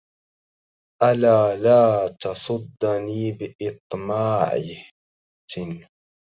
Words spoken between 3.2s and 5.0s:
بإطماعة